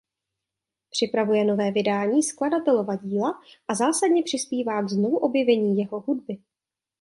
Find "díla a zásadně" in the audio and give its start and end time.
2.95-4.23